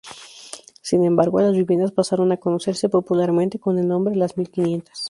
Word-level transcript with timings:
Sin 0.81 1.03
embargo, 1.03 1.41
las 1.41 1.53
viviendas 1.55 1.91
pasaron 1.91 2.31
a 2.31 2.37
conocerse 2.37 2.89
popularmente 2.89 3.59
con 3.59 3.77
el 3.77 3.87
nombre 3.87 4.15
"Las 4.15 4.35
Mil 4.35 4.49
Quinientas". 4.49 4.99